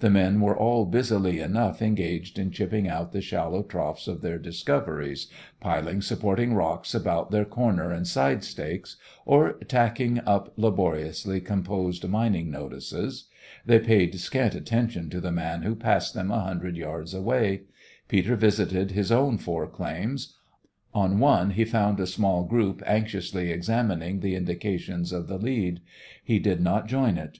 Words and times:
The 0.00 0.10
men 0.10 0.40
were 0.40 0.56
all 0.58 0.84
busily 0.84 1.38
enough 1.38 1.80
engaged 1.80 2.40
in 2.40 2.50
chipping 2.50 2.88
out 2.88 3.12
the 3.12 3.20
shallow 3.20 3.62
troughs 3.62 4.08
of 4.08 4.20
their 4.20 4.36
"discoveries," 4.36 5.28
piling 5.60 6.02
supporting 6.02 6.54
rocks 6.54 6.92
about 6.92 7.30
their 7.30 7.44
corner 7.44 7.92
and 7.92 8.04
side 8.04 8.42
stakes, 8.42 8.96
or 9.24 9.52
tacking 9.68 10.18
up 10.26 10.52
laboriously 10.56 11.40
composed 11.40 12.08
mining 12.08 12.50
"notices." 12.50 13.28
They 13.64 13.78
paid 13.78 14.18
scant 14.18 14.56
attention 14.56 15.08
to 15.10 15.20
the 15.20 15.30
man 15.30 15.62
who 15.62 15.76
passed 15.76 16.14
them 16.14 16.32
a 16.32 16.40
hundred 16.40 16.76
yards 16.76 17.14
away. 17.14 17.62
Peter 18.08 18.34
visited 18.34 18.90
his 18.90 19.12
own 19.12 19.38
four 19.38 19.68
claims. 19.68 20.36
On 20.92 21.20
one 21.20 21.50
he 21.50 21.64
found 21.64 22.00
a 22.00 22.08
small 22.08 22.42
group 22.42 22.82
anxiously 22.86 23.52
examining 23.52 24.18
the 24.18 24.34
indications 24.34 25.12
of 25.12 25.28
the 25.28 25.38
lead. 25.38 25.78
He 26.24 26.40
did 26.40 26.60
not 26.60 26.88
join 26.88 27.16
it. 27.16 27.38